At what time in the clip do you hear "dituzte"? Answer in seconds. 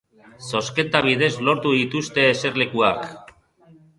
1.75-2.25